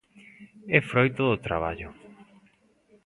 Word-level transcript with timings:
É 0.77 0.79
froito 0.89 1.21
do 1.29 1.41
traballo. 1.47 1.89